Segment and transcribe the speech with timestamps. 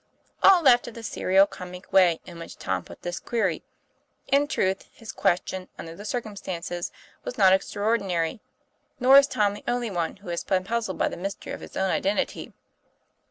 [0.41, 3.61] All laughed at the serio comic way in which Tom put this query.
[4.25, 6.91] In truth, his question, under the circumstances,
[7.23, 8.39] was not extraordinary;
[8.99, 11.77] nor is Tom the only one who has been puzzled by the mystery of his
[11.77, 12.51] own identity.